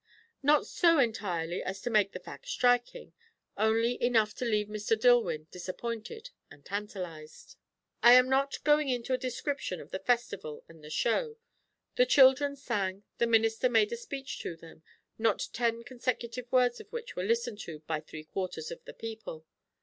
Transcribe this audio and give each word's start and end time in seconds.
Not 0.41 0.65
so 0.65 0.97
entirely 0.97 1.61
as 1.61 1.79
to 1.81 1.91
make 1.91 2.11
the 2.11 2.19
fact 2.19 2.47
striking; 2.47 3.13
only 3.55 4.01
enough 4.01 4.33
to 4.37 4.45
leave 4.45 4.65
Mr. 4.67 4.99
Dillwyn 4.99 5.45
disappointed 5.51 6.31
and 6.49 6.65
tantalized. 6.65 7.55
I 8.01 8.13
am 8.13 8.27
not 8.27 8.63
going 8.63 8.89
into 8.89 9.13
a 9.13 9.17
description 9.19 9.79
of 9.79 9.91
the 9.91 9.99
festival 9.99 10.63
and 10.67 10.83
the 10.83 10.89
show. 10.89 11.37
The 11.97 12.07
children 12.07 12.55
sang; 12.55 13.03
the 13.19 13.27
minister 13.27 13.69
made 13.69 13.91
a 13.93 13.95
speech 13.95 14.39
to 14.39 14.55
them, 14.55 14.81
not 15.19 15.49
ten 15.53 15.83
consecutive 15.83 16.51
words 16.51 16.79
of 16.79 16.91
which 16.91 17.15
were 17.15 17.21
listened 17.23 17.59
to 17.59 17.81
by 17.81 17.99
three 17.99 18.23
quarters 18.23 18.71
of 18.71 18.83
the 18.85 18.95
people. 18.95 19.45